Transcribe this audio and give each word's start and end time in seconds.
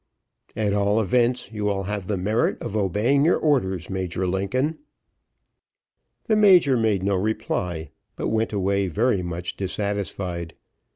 "At 0.55 0.73
all 0.73 0.99
events, 0.99 1.51
you 1.51 1.63
will 1.65 1.83
have 1.83 2.07
the 2.07 2.17
merit 2.17 2.59
of 2.59 2.75
obeying 2.75 3.23
your 3.23 3.37
orders, 3.37 3.87
Major 3.87 4.25
Lincoln." 4.25 4.79
The 6.23 6.35
major 6.35 6.75
made 6.75 7.03
no 7.03 7.13
reply, 7.13 7.91
but 8.15 8.29
went 8.29 8.51
away 8.51 8.87
very 8.87 9.21
much 9.21 9.55
dissatisfied. 9.55 10.55